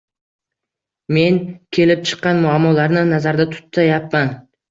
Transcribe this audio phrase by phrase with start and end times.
[1.17, 1.35] Men
[1.77, 4.35] kelib chiqqan muammolarni nazarda tutayapman.